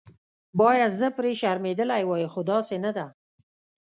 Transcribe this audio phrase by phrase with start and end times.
[0.59, 3.05] باید زه پرې شرمېدلې وای خو داسې نه ده.